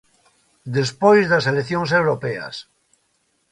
Despois 0.77 1.23
das 1.31 1.47
eleccións 1.51 1.89
europeas. 1.99 2.55